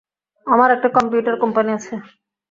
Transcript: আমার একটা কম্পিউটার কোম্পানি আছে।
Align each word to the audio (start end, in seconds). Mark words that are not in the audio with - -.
আমার 0.47 0.69
একটা 0.71 0.89
কম্পিউটার 0.95 1.35
কোম্পানি 1.43 1.69
আছে। 1.77 1.93